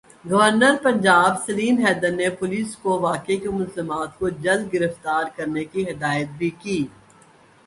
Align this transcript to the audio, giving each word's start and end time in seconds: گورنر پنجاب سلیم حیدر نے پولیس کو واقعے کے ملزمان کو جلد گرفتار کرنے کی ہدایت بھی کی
گورنر 0.25 0.75
پنجاب 0.83 1.31
سلیم 1.45 1.75
حیدر 1.85 2.11
نے 2.11 2.29
پولیس 2.39 2.75
کو 2.81 2.99
واقعے 2.99 3.35
کے 3.43 3.49
ملزمان 3.49 4.07
کو 4.17 4.29
جلد 4.43 4.73
گرفتار 4.73 5.23
کرنے 5.35 5.63
کی 5.71 5.81
ہدایت 5.89 6.29
بھی 6.37 6.49
کی 6.61 6.79